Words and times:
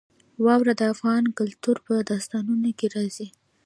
واوره 0.45 0.73
د 0.79 0.81
افغان 0.93 1.23
کلتور 1.37 1.77
په 1.85 1.93
داستانونو 2.09 2.69
کې 2.77 2.87
راځي. 2.95 3.27